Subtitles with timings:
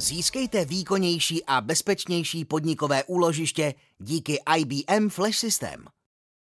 [0.00, 5.84] Získejte výkonnější a bezpečnější podnikové úložiště díky IBM Flash System.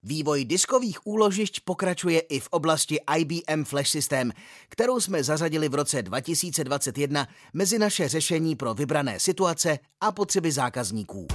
[0.03, 4.33] Vývoj diskových úložišť pokračuje i v oblasti IBM Flash System,
[4.69, 11.27] kterou jsme zařadili v roce 2021 mezi naše řešení pro vybrané situace a potřeby zákazníků.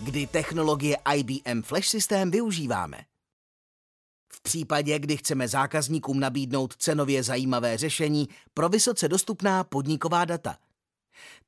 [0.00, 3.15] Kdy technologie IBM Flash System využíváme?
[4.56, 10.56] Případě, kdy chceme zákazníkům nabídnout cenově zajímavé řešení pro vysoce dostupná podniková data.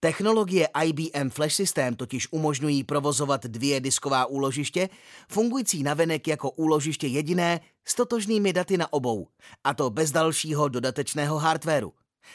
[0.00, 4.88] Technologie IBM Flash System totiž umožňují provozovat dvě disková úložiště,
[5.28, 9.28] fungující navenek jako úložiště jediné s totožnými daty na obou,
[9.64, 11.92] a to bez dalšího dodatečného hardwareu.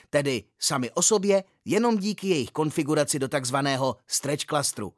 [0.10, 4.94] Tedy sami o sobě jenom díky jejich konfiguraci do takzvaného stretch clusteru.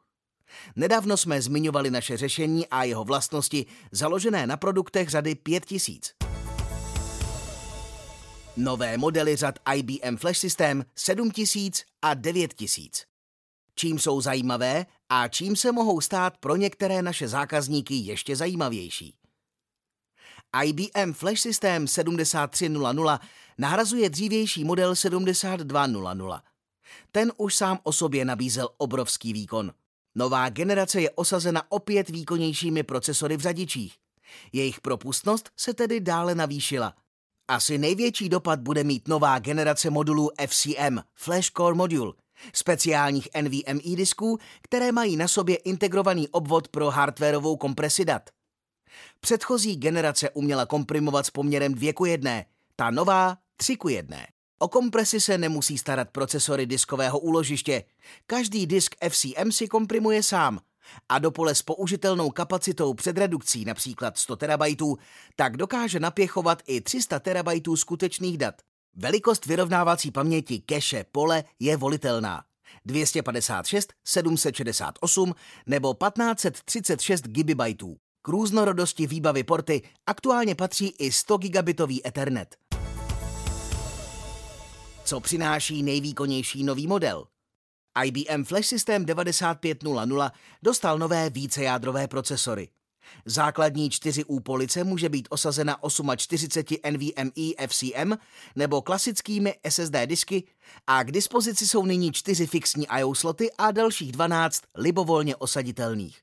[0.75, 6.13] Nedávno jsme zmiňovali naše řešení a jeho vlastnosti založené na produktech řady 5000.
[8.57, 13.05] Nové modely řad IBM Flash System 7000 a 9000.
[13.75, 19.15] Čím jsou zajímavé a čím se mohou stát pro některé naše zákazníky ještě zajímavější.
[20.63, 23.19] IBM Flash System 7300
[23.57, 26.41] nahrazuje dřívější model 7200.
[27.11, 29.73] Ten už sám o sobě nabízel obrovský výkon–
[30.15, 33.95] Nová generace je osazena opět výkonnějšími procesory v řadičích.
[34.53, 36.93] Jejich propustnost se tedy dále navýšila.
[37.47, 42.13] Asi největší dopad bude mít nová generace modulů FCM, Flash Core Module,
[42.53, 48.29] speciálních NVMe disků, které mají na sobě integrovaný obvod pro hardwareovou kompresi dat.
[49.19, 52.43] Předchozí generace uměla komprimovat s poměrem 2 k 1,
[52.75, 54.17] ta nová 3 k 1.
[54.59, 57.83] O kompresi se nemusí starat procesory diskového úložiště.
[58.27, 60.59] Každý disk FCM si komprimuje sám.
[61.09, 64.81] A do pole s použitelnou kapacitou před redukcí, například 100 TB,
[65.35, 68.55] tak dokáže napěchovat i 300 TB skutečných dat.
[68.95, 72.43] Velikost vyrovnávací paměti cache pole je volitelná.
[72.85, 75.35] 256, 768
[75.65, 77.61] nebo 1536 GB.
[78.21, 82.55] K různorodosti výbavy porty aktuálně patří i 100 gigabitový Ethernet
[85.05, 87.27] co přináší nejvýkonnější nový model.
[88.05, 90.31] IBM Flash System 9500
[90.63, 92.69] dostal nové vícejádrové procesory.
[93.25, 95.77] Základní 4U police může být osazena
[96.15, 98.13] 48 NVMe FCM
[98.55, 100.43] nebo klasickými SSD disky
[100.87, 106.21] a k dispozici jsou nyní 4 fixní IO sloty a dalších 12 libovolně osaditelných.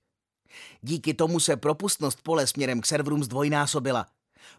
[0.81, 4.07] Díky tomu se propustnost pole směrem k serverům zdvojnásobila.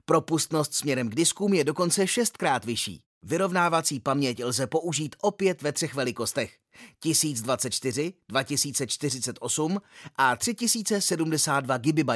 [0.06, 3.04] Propustnost směrem k diskům je dokonce šestkrát vyšší.
[3.26, 6.58] Vyrovnávací paměť lze použít opět ve třech velikostech
[7.00, 9.82] 1024, 2048
[10.16, 12.10] a 3072 GB.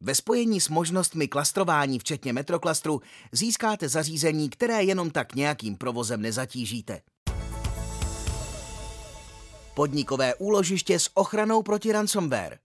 [0.00, 3.00] Ve spojení s možnostmi klastrování včetně metroklastru
[3.32, 7.00] získáte zařízení, které jenom tak nějakým provozem nezatížíte.
[9.74, 12.58] Podnikové úložiště s ochranou proti ransomware.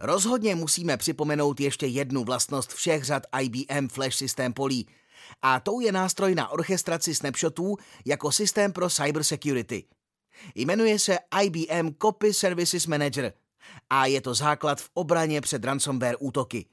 [0.00, 4.88] Rozhodně musíme připomenout ještě jednu vlastnost všech řad IBM Flash System polí–
[5.42, 9.84] a tou je nástroj na orchestraci snapshotů jako systém pro cybersecurity.
[10.54, 13.32] Jmenuje se IBM Copy Services Manager
[13.90, 16.66] a je to základ v obraně před ransomware útoky.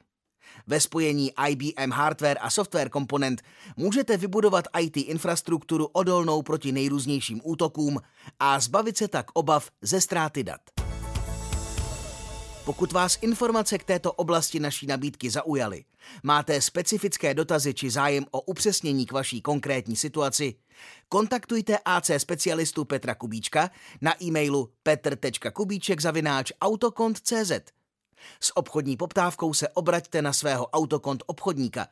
[0.67, 3.41] Ve spojení IBM hardware a software komponent
[3.77, 7.99] můžete vybudovat IT infrastrukturu odolnou proti nejrůznějším útokům
[8.39, 10.82] a zbavit se tak obav ze ztráty dat.
[12.65, 15.85] Pokud vás informace k této oblasti naší nabídky zaujaly,
[16.23, 20.55] máte specifické dotazy či zájem o upřesnění k vaší konkrétní situaci,
[21.09, 23.69] kontaktujte AC specialistu Petra Kubíčka
[24.01, 27.51] na e-mailu petr.kubíček.autokont.cz.
[28.39, 31.87] S obchodní poptávkou se obraťte na svého autokont obchodníka.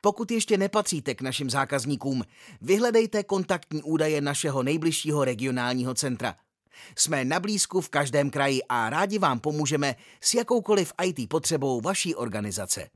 [0.00, 2.24] Pokud ještě nepatříte k našim zákazníkům,
[2.60, 6.34] vyhledejte kontaktní údaje našeho nejbližšího regionálního centra–
[6.96, 12.14] jsme na blízku v každém kraji a rádi vám pomůžeme s jakoukoliv IT potřebou vaší
[12.14, 12.88] organizace.